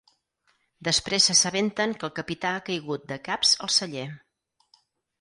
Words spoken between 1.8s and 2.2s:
que el